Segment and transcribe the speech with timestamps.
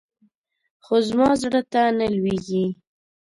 [0.83, 2.65] خو زما زړه ته نه لوېږي.